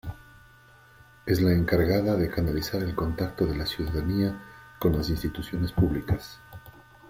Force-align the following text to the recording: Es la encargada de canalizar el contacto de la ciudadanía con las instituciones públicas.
Es 1.27 1.43
la 1.43 1.51
encargada 1.51 2.15
de 2.15 2.27
canalizar 2.31 2.81
el 2.81 2.95
contacto 2.95 3.45
de 3.45 3.55
la 3.55 3.67
ciudadanía 3.67 4.35
con 4.79 4.93
las 4.97 5.11
instituciones 5.11 5.73
públicas. 5.73 6.39